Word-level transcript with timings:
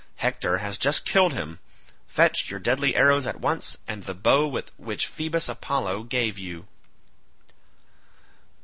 Hector 0.15 0.57
has 0.57 0.79
just 0.79 1.05
killed 1.05 1.33
him; 1.33 1.59
fetch 2.07 2.49
your 2.49 2.59
deadly 2.59 2.95
arrows 2.95 3.27
at 3.27 3.39
once 3.39 3.77
and 3.87 4.03
the 4.03 4.15
bow 4.15 4.47
which 4.75 5.05
Phoebus 5.05 5.47
Apollo 5.47 6.05
gave 6.05 6.39
you." 6.39 6.65